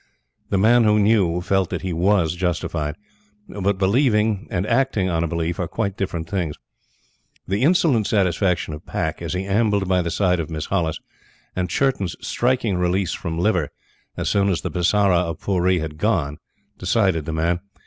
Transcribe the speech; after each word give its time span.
The 0.49 0.57
Man 0.57 0.83
who 0.83 0.97
Knew 0.97 1.41
felt 1.41 1.69
that 1.69 1.83
he 1.83 1.93
WAS 1.93 2.33
justified; 2.35 2.95
but 3.47 3.77
believing 3.77 4.47
and 4.49 4.65
acting 4.65 5.09
on 5.11 5.23
a 5.23 5.27
belief 5.27 5.59
are 5.59 5.67
quite 5.67 5.95
different 5.95 6.27
things. 6.27 6.55
The 7.47 7.61
insolent 7.61 8.07
satisfaction 8.07 8.73
of 8.73 8.83
Pack 8.87 9.21
as 9.21 9.33
he 9.33 9.45
ambled 9.45 9.87
by 9.87 10.01
the 10.01 10.09
side 10.09 10.39
of 10.39 10.49
Miss 10.49 10.65
Hollis, 10.65 10.99
and 11.55 11.69
Churton's 11.69 12.15
striking 12.19 12.77
release 12.79 13.13
from 13.13 13.37
liver, 13.37 13.69
as 14.17 14.27
soon 14.27 14.49
as 14.49 14.61
the 14.61 14.71
Bisara 14.71 15.17
of 15.19 15.39
Pooree 15.39 15.77
had 15.81 15.99
gone, 15.99 16.39
decided 16.79 17.25
the 17.25 17.33
Man. 17.33 17.59